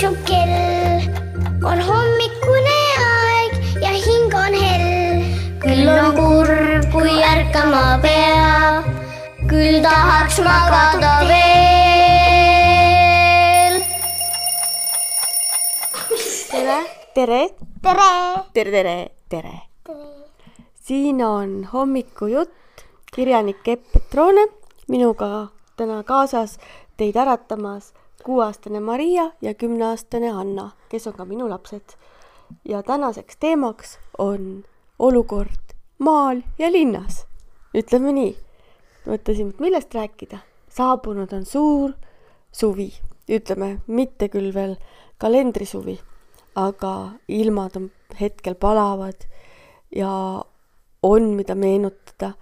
[0.00, 1.04] tiksub kell,
[1.60, 3.52] on hommikune aeg
[3.82, 5.24] ja hing on hell.
[5.60, 8.88] küll on kurb, kui ärkama peab,
[9.50, 11.84] küll tahaks magada veel.
[16.48, 16.80] tere,
[17.12, 17.42] tere,
[17.84, 18.08] tere.
[18.56, 18.98] tere, tere,
[19.28, 19.56] tere.
[20.80, 24.48] siin on hommikujutt, kirjanik Epp Petrone,
[24.88, 26.56] minuga täna kaasas
[26.96, 31.96] teid äratamas kuueaastane Maria ja kümneaastane Anna, kes on ka minu lapsed.
[32.68, 34.64] ja tänaseks teemaks on
[34.98, 37.26] olukord maal ja linnas.
[37.74, 38.36] ütleme nii,
[39.06, 40.38] mõtlesime, et millest rääkida.
[40.68, 41.92] saabunud on suur
[42.52, 42.92] suvi,
[43.28, 44.76] ütleme mitte küll veel
[45.18, 45.98] kalendrisuvi,
[46.54, 47.90] aga ilmad on
[48.20, 49.26] hetkel palavad
[49.96, 50.44] ja
[51.02, 52.32] on, mida meenutada.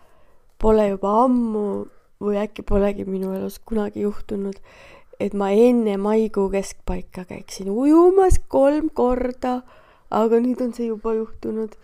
[0.59, 1.87] Pole juba ammu
[2.21, 4.57] või äkki polegi minu elus kunagi juhtunud,
[5.21, 9.63] et ma enne maikuu keskpaika käiksin ujumas kolm korda,
[10.11, 11.75] aga nüüd on see juba juhtunud.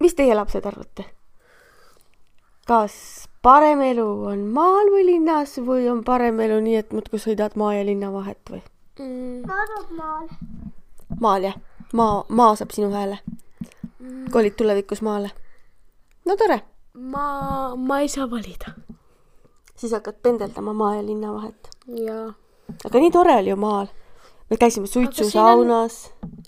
[0.00, 1.04] mis teie lapsed arvate?
[2.66, 7.56] kas parem elu on maal või linnas või on parem elu nii, et muudkui sõidad
[7.60, 8.62] maa ja linna vahet või?
[9.46, 10.28] ma arvan maal.
[11.20, 11.56] maal jah,
[11.92, 13.20] maa, maa saab sinu hääle.
[14.32, 15.30] kolid tulevikus maale?
[16.26, 16.60] no tore,
[16.94, 17.26] ma,
[17.76, 18.74] ma ei saa valida.
[19.84, 21.68] Siis hakkad pendeldama maa ja linna vahet.
[22.06, 22.32] jaa.
[22.88, 23.86] aga nii tore oli ju maal.
[24.50, 25.98] me käisime suitsusaunas.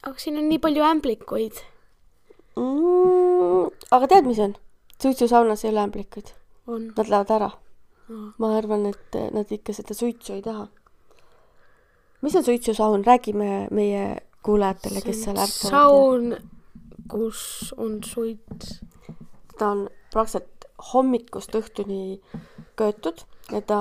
[0.02, 1.60] aga siin on nii palju ämblikuid.
[2.56, 4.56] Mm, aga tead, mis on?
[5.02, 6.32] suitsusaunas ei ole ämblikuid,
[6.66, 7.50] nad lähevad ära.
[8.08, 8.32] Aa.
[8.38, 10.66] ma arvan, et nad ikka seda suitsu ei taha.
[12.22, 14.04] mis on suitsusaun, räägime meie
[14.42, 15.76] kuulajatele, kes seal ärkavad.
[15.76, 16.36] saun,
[17.12, 18.80] kus on suits.
[19.58, 20.55] ta on praktiliselt
[20.92, 22.20] hommikust õhtuni
[22.76, 23.80] köetud ja ta,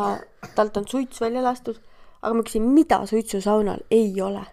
[0.56, 1.80] talt on suits välja lastud,
[2.22, 4.46] aga ma küsin, mida suitsusaunal ei ole?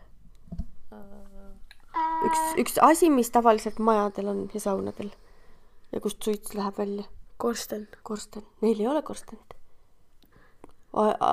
[2.22, 5.10] üks, üks asi, mis tavaliselt majadel on ja saunadel
[5.92, 7.04] ja kust suits läheb välja,
[7.36, 7.88] korsten.
[8.02, 9.56] korsten, neil ei ole korstenit.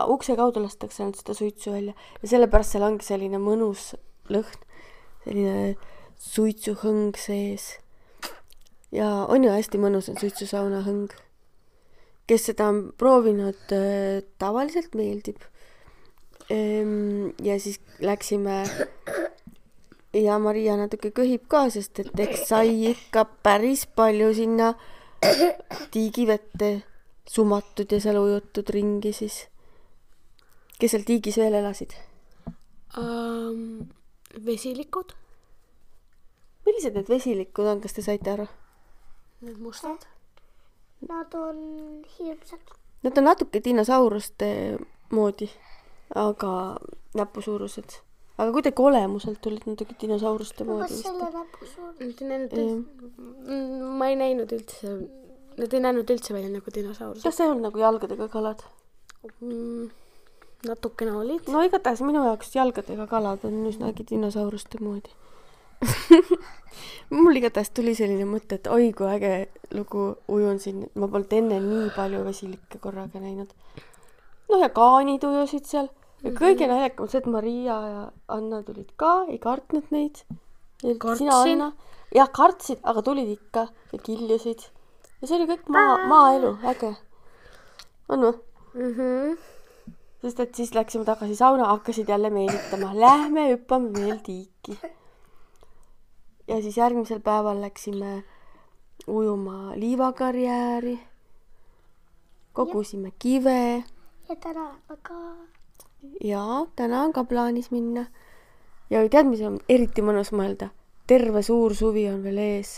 [0.07, 3.93] ukse kaudu lastakse ainult seda suitsu välja ja sellepärast seal ongi selline mõnus
[4.31, 4.65] lõhn,
[5.25, 5.75] selline
[6.19, 7.77] suitsuhõng sees.
[8.91, 11.13] Ja on ju hästi mõnus on suitsusauna hõng.
[12.29, 13.73] kes seda on proovinud,
[14.37, 15.41] tavaliselt meeldib.
[16.49, 18.63] ja siis läksime
[20.25, 24.73] ja Maria natuke köhib ka, sest et eks sai ikka päris palju sinna
[25.93, 26.81] tiigivette
[27.29, 29.45] sumatud ja seal ujutud ringi siis.
[30.79, 31.93] kes seal tiigis veel elasid?
[32.97, 33.89] Um,
[34.45, 35.13] vesilikud,
[36.65, 38.47] millised need vesilikud on, kas te saite aru?
[39.41, 40.05] Need mustad.
[41.07, 41.57] Nad on
[42.17, 42.75] hirmsad.
[43.03, 44.49] Nad on natuke dinosauruste
[45.15, 45.49] moodi,
[46.15, 46.51] aga
[47.15, 47.99] näpusuurused.
[48.39, 51.95] aga kuidagi olemuselt olid natuke dinosauruste moodi kas selle näpu suur?
[51.99, 52.53] Nad ei näinud,
[53.99, 54.93] ma ei näinud üldse,
[55.59, 58.63] nad ei näinud üldse välja nagu dinosaurused kas see ei olnud nagu jalgadega kalad?
[59.41, 59.89] mm,.
[60.67, 61.51] natukene olid.
[61.51, 65.11] no igatahes minu jaoks jalgadega kalad on üsnagi dinosauruste moodi.
[67.21, 69.33] mul igatahes tuli selline mõte, et oi kui äge
[69.75, 73.53] lugu ujun siin, ma polnud enne nii palju vesilikke korraga näinud.
[74.49, 75.89] noh, ja kaanid ujusid seal
[76.23, 78.01] ja kõige naljakam on see, et Maria ja
[78.35, 80.23] Anna tulid ka, ei kartnud neid.
[80.81, 81.39] sina.
[81.41, 81.71] Anna,
[82.15, 84.67] jah, kartsid, aga tulid ikka ja kiljusid.
[85.21, 86.93] ja see oli kõik maa, maaelu, äge.
[88.09, 88.35] on või?
[88.73, 88.93] mm.
[88.97, 89.37] -hmm.
[90.21, 94.79] sest et siis läksime tagasi sauna, hakkasid jälle meelitama, lähme hüppame veel tiiki.
[96.49, 98.23] Ja siis järgmisel päeval läksime
[99.07, 100.99] ujuma liivakarjääri,
[102.53, 103.83] kogusime kive
[104.29, 105.13] ja täna ka.
[106.23, 108.05] ja täna on ka plaanis minna.
[108.89, 110.69] ja tead, mis on eriti mõnus mõelda?
[111.07, 112.75] terve suur suvi on veel ees.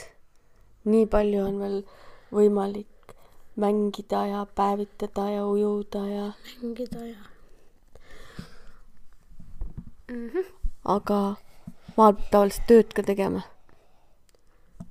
[0.86, 1.84] nii palju on veel
[2.32, 3.16] võimalik
[3.56, 6.32] mängida ja päevitada ja ujuda ja
[6.62, 7.32] mängida ja
[10.96, 11.20] aga
[11.98, 13.44] maal peab tavaliselt tööd ka tegema.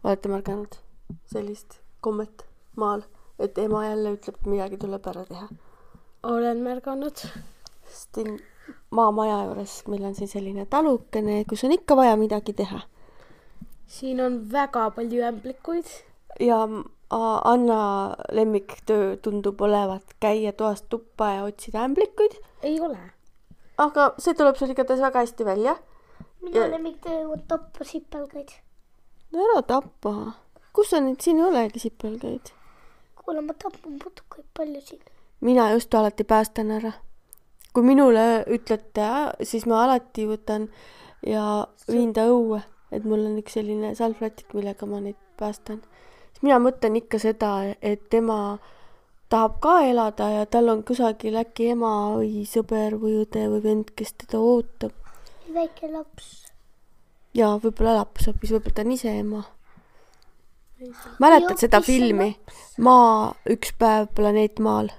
[0.05, 0.79] Olete märganud
[1.32, 3.02] sellist kommet maal,
[3.38, 5.49] et ema jälle ütleb, et midagi tuleb ära teha?
[6.23, 7.26] olen märganud.
[7.85, 8.38] siin
[8.91, 12.81] maamaja juures meil on siin selline talukene, kus on ikka vaja midagi teha
[13.91, 15.87] siin on väga palju ämblikuid.
[16.41, 16.58] ja
[17.44, 22.99] Anna lemmiktöö tundub olevat käia toast tuppa ja otsida ämblikuid, ei ole.
[23.79, 25.76] aga see tuleb sul igatahes väga hästi välja.
[26.43, 28.49] minu Ja- lemmiktöö on tappa sipelgaid.
[29.32, 30.14] No ära tapa,
[30.72, 32.52] kus sa neid, siin ei olegi sipelgaid.
[33.20, 35.00] kuule, ma tapan putukaid palju siin.
[35.40, 36.92] mina just alati päästan ära.
[37.72, 39.06] kui minule ütlete,
[39.42, 40.68] siis ma alati võtan
[41.26, 45.82] ja viin ta õue, et mul on üks selline salvrätik, millega ma neid päästan.
[46.32, 48.58] siis mina mõtlen ikka seda, et tema
[49.30, 53.94] tahab ka elada ja tal on kusagil äkki ema või sõber või õde või vend,
[53.94, 54.96] kes teda ootab
[55.54, 56.50] väike laps.
[57.34, 59.44] Ja võib-olla laps hoopis, võib-olla ta on ise ema.
[61.20, 62.32] mäletad seda filmi
[62.80, 64.90] Maa, üks päev planeet Maal?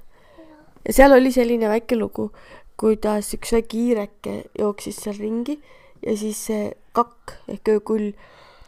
[0.85, 2.31] ja seal oli selline väike lugu,
[2.77, 5.59] kuidas üks väike hiireke jooksis seal ringi
[6.05, 8.11] ja siis see kakk ehk öökull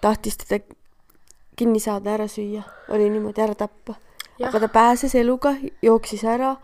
[0.02, 0.62] tahtis teda
[1.56, 3.96] kinni saada, ära süüa, oli niimoodi ära tappa.
[4.44, 5.54] Aga ta pääses eluga,
[5.86, 6.56] jooksis ära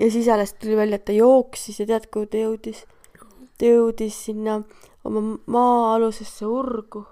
[0.00, 2.84] ja siis alles tuli välja, et ta jooksis ja tead, kuhu ta jõudis?
[3.58, 4.62] ta jõudis sinna
[5.04, 7.04] oma maa-alusesse urgu,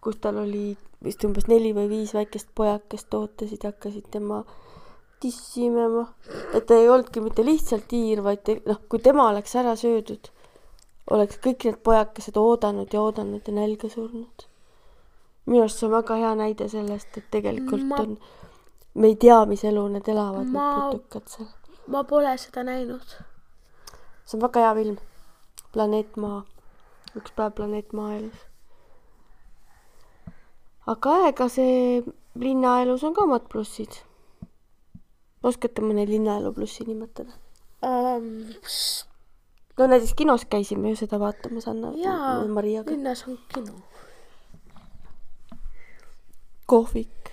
[0.00, 4.42] kus tal oli vist umbes neli või viis väikest pojakest ootasid, hakkasid tema
[5.20, 6.06] tissi imema.
[6.54, 10.30] et ta ei olnudki mitte lihtsalt hiir, vaid te, noh, kui tema oleks ära söödud,
[11.10, 14.46] oleks kõik need pojakesed oodanud ja oodanud ja nälga surnud.
[15.46, 18.18] minu arust see on väga hea näide sellest, et tegelikult Ma- on,
[18.94, 21.48] me ei tea, mis elu need elavad Ma- need putukad seal.
[21.86, 23.16] ma pole seda näinud.
[24.24, 24.98] see on väga hea film.
[25.72, 26.42] planeet Maa,
[27.16, 28.40] üks päev planeet Maa elus.
[30.86, 32.02] aga ega see
[32.38, 34.00] linnaelus on ka omad plussid.
[35.42, 37.32] oskate mõne linnaelu plussi nimetada?
[37.82, 38.48] Um,
[39.78, 42.16] no näiteks kinos käisime ju seda vaatamas Anna ja,
[42.48, 42.90] Mariaga.
[42.90, 43.74] linnas on kino.
[46.66, 47.32] kohvik,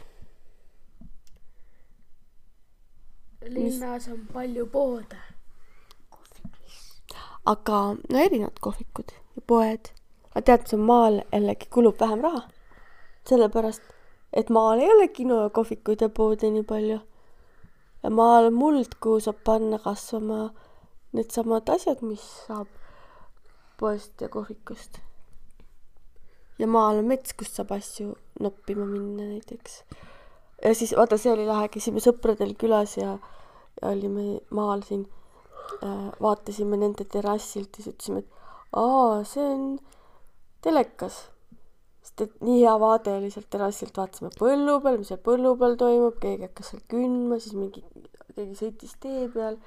[3.42, 5.18] linnas on palju poode.
[7.46, 7.80] aga
[8.10, 9.92] no erinevad kohvikud ja poed.
[10.32, 12.42] aga tead, mis on maal jällegi kulub vähem raha.
[13.30, 13.82] sellepärast,
[14.34, 17.00] et maal ei ole kino ja kohvikuid ja poode nii palju.
[18.04, 20.50] ja maal muld, kuhu saab panna kasvama
[21.16, 22.68] needsamad asjad, mis saab
[23.80, 25.00] poest ja kohvikust.
[26.60, 29.84] ja maal on mets, kust saab asju noppima minna näiteks.
[30.64, 33.18] ja siis vaata, see oli lahe, käisime sõpradel külas ja,
[33.82, 35.08] ja olime maal siin
[35.84, 38.45] äh, vaatasime nende terrassilt ja siis ütlesime, et
[38.76, 39.66] aa, see on
[40.66, 41.26] telekas.
[42.06, 45.78] sest et nii hea vaade oli sealt terrassilt, vaatasime põllu peal, mis seal põllu peal
[45.80, 47.82] toimub, keegi hakkas seal kündma, siis mingi,
[48.36, 49.58] keegi sõitis tee peal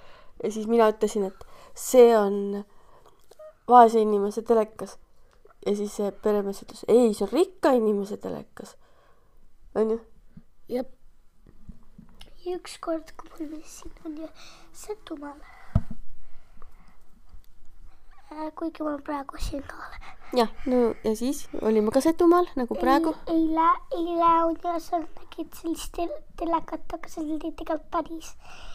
[0.42, 2.62] ja siis mina ütlesin, et see on
[3.68, 4.98] vaese inimese telekas.
[5.66, 8.76] ja siis see peremees ütles, ei, see on rikka inimese telekas.
[9.74, 9.98] onju,
[10.70, 10.86] jah,
[12.44, 14.30] ja ükskord, kui me siin olime
[14.72, 15.57] Setumaal.
[18.58, 20.06] Kuigi ma praegu siin ka olen.
[20.40, 23.14] jah, no ja siis olime ka Setumaal nagu praegu.
[23.34, 24.30] eile, eile
[24.64, 28.34] ja seal nägid sellist tel- telekat, aga seal oli tegelikult päris,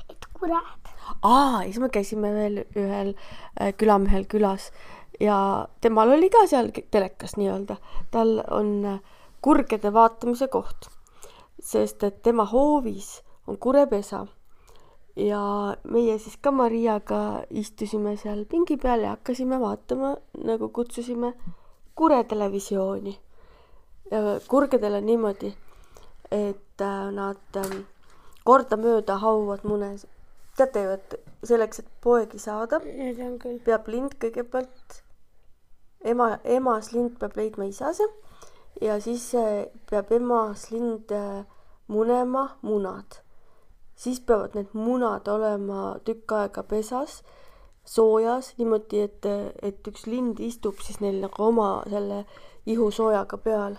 [0.10, 0.92] et kurat.
[1.22, 4.72] aa, ja siis me käisime veel ühel äh, külamehel külas
[5.20, 7.78] ja temal oli ka seal telekas nii-öelda.
[8.12, 9.00] tal on äh,
[9.42, 10.90] kurgede vaatamise koht,
[11.60, 14.26] sest et tema hoovis on kurepesa
[15.16, 15.42] ja
[15.84, 21.34] meie siis ka Mariaga istusime seal pingi peal ja hakkasime vaatama, nagu kutsusime
[21.96, 23.20] kuretelevisiooni.
[24.12, 25.54] ja kurgedel on niimoodi,
[26.32, 27.86] et äh, nad ähm,
[28.44, 29.96] kordamööda hauavad mune.
[30.58, 32.80] teate ju, et selleks, et poegi saada,
[33.66, 35.02] peab lind kõigepealt,
[36.04, 38.06] ema, emas lind peab leidma isase
[38.82, 41.46] ja siis äh, peab emas lind äh,
[41.88, 43.22] munema munad.
[43.96, 47.22] Siis peavad need munad olema tükk aega pesas,
[47.86, 49.26] soojas, niimoodi, et,
[49.62, 52.24] et üks lind istub siis neil nagu oma selle
[52.66, 53.78] ihusoojaga peal.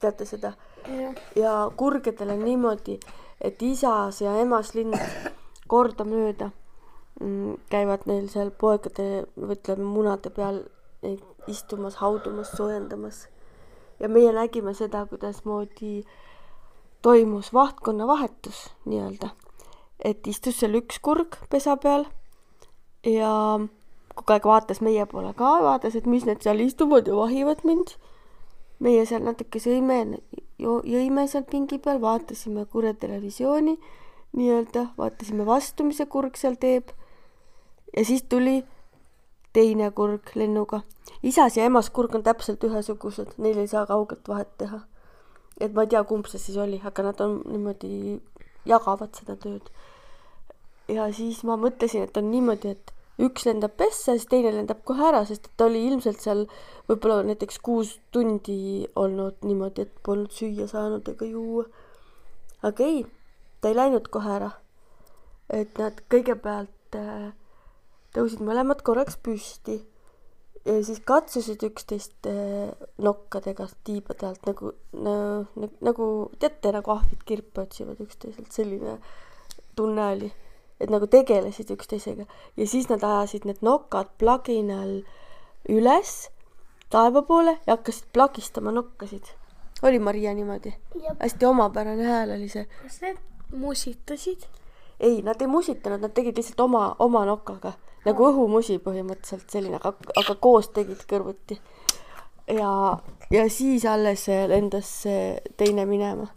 [0.00, 0.52] teate seda?
[1.36, 2.98] ja kurgedel on niimoodi,
[3.40, 4.94] et isas ja emas lind
[5.68, 6.50] kordamööda
[7.20, 10.62] mm, käivad neil seal poegade või ütleme munade peal
[11.48, 13.28] istumas, haudumas, soojendamas.
[14.00, 16.06] ja meie nägime seda, kuidasmoodi
[17.08, 19.32] toimus vahtkonna vahetus nii-öelda.
[20.04, 22.04] et istus seal üks kurg pesa peal
[23.06, 23.32] ja
[24.14, 27.96] kogu aeg vaatas meie poole ka, vaatas, et mis need seal istuvad ja vahivad mind
[28.84, 30.18] meie seal natuke sõime,
[30.58, 33.76] jõime seal pingi peal, vaatasime Kure televisiooni
[34.38, 36.92] nii-öelda, vaatasime vastu, mis see kurg seal teeb.
[37.96, 38.60] ja siis tuli
[39.52, 40.82] teine kurg lennuga.
[41.22, 44.80] isas ja emas kurg on täpselt ühesugused, neil ei saa kaugelt vahet teha.
[45.60, 48.18] Et ma ei tea, kumb see siis oli, aga nad on niimoodi,
[48.68, 49.70] jagavad seda tööd.
[50.88, 55.02] ja siis ma mõtlesin, et on niimoodi, et üks lendab pessa, siis teine lendab kohe
[55.10, 56.46] ära, sest ta oli ilmselt seal
[56.88, 61.66] võib-olla näiteks kuus tundi olnud niimoodi, et polnud süüa saanud ega juua.
[62.62, 63.04] aga ei,
[63.60, 64.50] ta ei läinud kohe ära.
[65.50, 67.30] et nad kõigepealt äh,
[68.14, 69.82] tõusid mõlemad korraks püsti
[70.68, 72.68] ja siis katsusid üksteist eh,
[73.02, 76.08] nokkadega tiibade alt nagu nagu, nagu
[76.40, 78.98] teate, nagu ahvid kirpe otsivad üksteiselt, selline
[79.78, 80.30] tunne oli,
[80.80, 85.00] et nagu tegelesid üksteisega ja siis nad ajasid need nokad plaginal
[85.68, 86.14] üles
[86.92, 89.34] taeva poole ja hakkasid plagistama nokkasid.
[89.82, 90.74] oli Maria niimoodi?
[91.20, 92.66] hästi omapärane hääl oli see.
[92.82, 93.18] kas need
[93.56, 94.48] musitasid?
[95.00, 97.72] ei, nad ei musitanud, nad tegid lihtsalt oma, oma nokaga
[98.04, 101.58] nagu õhumusi põhimõtteliselt selline, aga, aga koos tegid kõrvuti.
[102.46, 102.98] ja,
[103.30, 106.28] ja siis alles lendas see teine minema.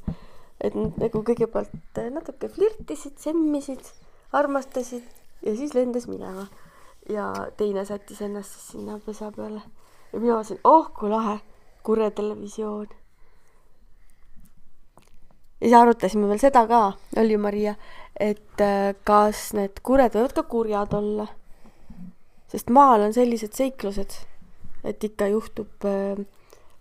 [0.62, 3.82] et nagu kõigepealt natuke flirtisid, semmisid,
[4.32, 5.04] armastasid
[5.42, 6.48] ja siis lendas minema.
[7.10, 9.62] ja teine sättis ennast siis sinna pesa peale
[10.14, 11.40] ja mina mõtlesin, oh kui lahe,
[11.84, 12.88] Kure televisioon.
[15.62, 16.82] ja siis arutasime veel seda ka,
[17.18, 17.76] Olli-Maria,
[18.20, 21.28] et äh, kas need kured võivad ka kurjad olla.
[22.52, 24.18] Sest maal on sellised seiklused,
[24.84, 26.20] et ikka juhtub äh,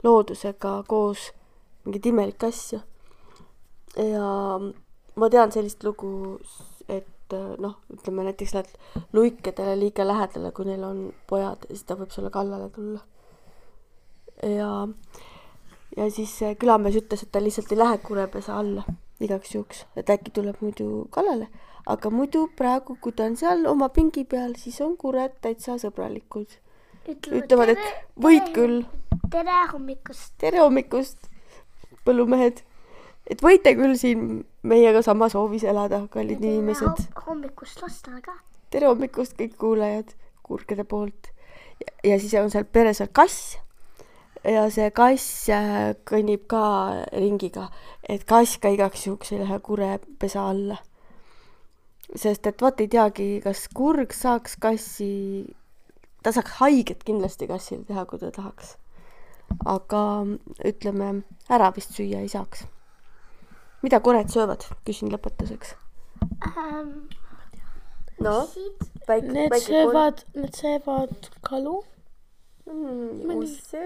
[0.03, 1.31] loodusega koos
[1.85, 2.81] mingeid imelikke asju.
[3.97, 4.27] ja
[5.17, 6.39] ma tean sellist lugu,
[6.89, 8.75] et äh, noh, ütleme näiteks lähed
[9.13, 13.01] luikedele liiga lähedale, kui neil on pojad, siis ta võib sulle kallale tulla
[14.43, 14.89] ja,
[15.97, 18.85] ja siis külamees ütles, et ta lihtsalt ei lähe kurepesa alla
[19.21, 21.51] igaks juhuks, et äkki tuleb muidu kallale,
[21.87, 26.59] aga muidu praegu, kui ta on seal oma pingi peal, siis on kured täitsa sõbralikud.
[27.09, 27.85] ütlevad, et
[28.21, 28.85] võid küll.
[29.31, 30.35] tere hommikust.
[30.39, 31.31] tere hommikust,
[32.05, 32.63] põllumehed.
[33.31, 37.09] et võite küll siin meiega samas hoovis elada, kallid tere inimesed.
[37.27, 38.37] hommikust lastele ka.
[38.71, 41.33] tere hommikust, kõik kuulajad kurgede poolt.
[42.05, 43.59] ja siis on seal peres veel kass
[44.45, 46.63] ja see kass äh, kõnnib ka
[47.13, 47.69] ringiga,
[48.09, 50.79] et kass ka igaks juhuks ei lähe kurepesa alla.
[52.17, 55.13] Sest et vot ei teagi, kas kurg saaks kassi,
[56.25, 58.77] ta saaks haiget kindlasti kassile teha, kui ta tahaks.
[59.67, 60.03] aga
[60.65, 62.67] ütleme, ära vist süüa ei saaks.
[63.83, 65.75] mida kured söövad, küsin lõpetuseks.
[66.45, 67.09] Ähm,
[68.21, 68.47] no,
[69.09, 71.83] väike, Need väike söövad, need söövad kalu.
[72.67, 73.85] mm, usse,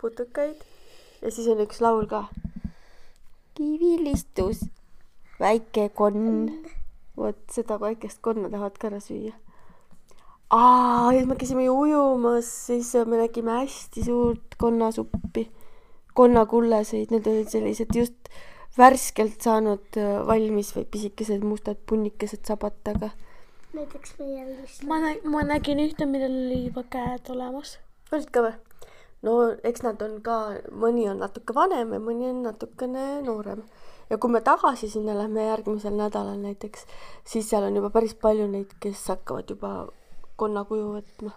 [0.00, 0.64] putukaid
[1.22, 2.26] ja siis on üks laul ka.
[3.58, 4.62] kivilistus,
[5.40, 6.50] väike konn.
[7.18, 9.34] Vot seda väikest konna tahavad ka ära süüa.
[10.50, 15.48] aa, ja siis me käisime ju ujumas, siis me nägime hästi suurt konnasuppi,
[16.14, 18.30] konnakulleseid, need olid sellised just
[18.78, 23.10] värskelt saanud äh, valmis või pisikesed mustad punnikesed sabataga.
[23.74, 24.84] näiteks meie vist.
[24.86, 27.78] ma nä-, ma nägin ühte, millel oli juba käed olemas.
[28.12, 28.56] olid ka või?
[29.22, 30.38] no eks nad on ka,
[30.70, 33.64] mõni on natuke vanem ja mõni on natukene noorem.
[34.10, 36.86] Ja kui me tagasi sinna lähme järgmisel nädalal näiteks,
[37.24, 39.72] siis seal on juba päris palju neid, kes hakkavad juba
[40.36, 41.32] konnakuju võtma.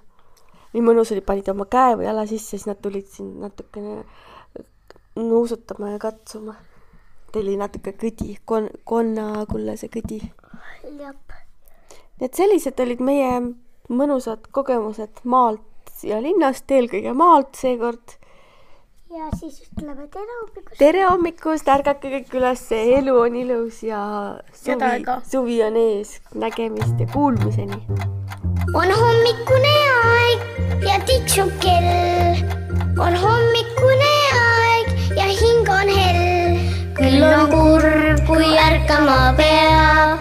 [0.73, 4.03] nii mõnus oli, panid oma käe või jala sisse, siis nad tulid sind natukene
[5.15, 6.55] nuusutama ja katsuma.
[7.31, 10.21] Teil oli natuke kõdi, kon-, konnakullase kõdi.
[10.99, 11.15] jah,
[12.19, 13.29] nii et sellised olid meie
[13.89, 18.17] mõnusad kogemused maalt ja linnast, eelkõige maalt seekord.
[19.11, 20.77] Ja siis ütleme tere hommikust.
[20.79, 23.99] tere hommikust, ärgake kõik üles, elu on ilus ja
[24.55, 26.13] suvi suvi on ees.
[26.43, 27.79] nägemist ja kuulmiseni.
[28.81, 29.75] on hommikune
[30.13, 32.39] aeg ja tiksub kell.
[33.07, 36.57] on hommikune aeg ja hing on hell.
[37.01, 40.17] küll on kurb, kui ärkama pea.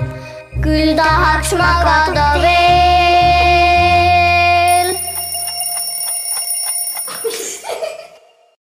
[0.67, 2.90] küll tahaks magada veel.